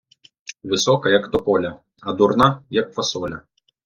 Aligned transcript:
Висока, 0.63 1.09
як 1.09 1.31
тополя, 1.31 1.79
а 2.01 2.13
дурна, 2.13 2.63
як 2.69 2.93
фасоля. 2.93 3.41